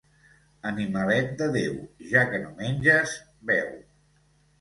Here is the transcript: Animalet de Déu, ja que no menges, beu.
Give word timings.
Animalet 0.67 1.27
de 1.41 1.49
Déu, 1.55 1.75
ja 2.13 2.23
que 2.31 2.39
no 2.45 2.49
menges, 2.63 3.13
beu. 3.51 3.69